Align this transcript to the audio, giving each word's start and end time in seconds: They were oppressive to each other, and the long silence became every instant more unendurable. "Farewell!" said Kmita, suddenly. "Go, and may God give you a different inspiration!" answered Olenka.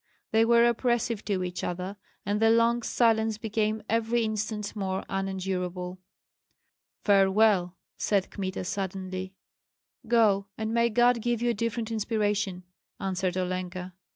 They 0.31 0.45
were 0.45 0.65
oppressive 0.67 1.23
to 1.25 1.43
each 1.43 1.63
other, 1.63 1.95
and 2.25 2.39
the 2.41 2.49
long 2.49 2.81
silence 2.81 3.37
became 3.37 3.83
every 3.87 4.23
instant 4.23 4.75
more 4.75 5.05
unendurable. 5.07 5.99
"Farewell!" 7.03 7.77
said 7.99 8.31
Kmita, 8.31 8.63
suddenly. 8.63 9.35
"Go, 10.07 10.47
and 10.57 10.73
may 10.73 10.89
God 10.89 11.21
give 11.21 11.43
you 11.43 11.51
a 11.51 11.53
different 11.53 11.91
inspiration!" 11.91 12.63
answered 12.99 13.37
Olenka. 13.37 13.93